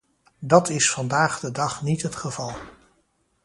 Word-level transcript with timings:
Dat 0.39 0.69
is 0.69 0.91
vandaag 0.91 1.39
de 1.39 1.51
dag 1.51 1.81
niet 1.81 2.01
het 2.01 2.15
geval. 2.15 2.55